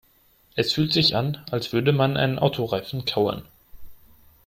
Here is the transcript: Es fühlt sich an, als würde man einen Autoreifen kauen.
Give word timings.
Es 0.55 0.73
fühlt 0.73 0.91
sich 0.93 1.15
an, 1.15 1.45
als 1.51 1.73
würde 1.73 1.91
man 1.93 2.17
einen 2.17 2.39
Autoreifen 2.39 3.05
kauen. 3.05 3.43